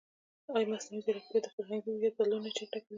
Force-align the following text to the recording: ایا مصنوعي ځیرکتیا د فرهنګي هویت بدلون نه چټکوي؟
ایا 0.53 0.69
مصنوعي 0.71 1.01
ځیرکتیا 1.05 1.39
د 1.43 1.47
فرهنګي 1.55 1.89
هویت 1.91 2.13
بدلون 2.17 2.41
نه 2.45 2.51
چټکوي؟ 2.57 2.89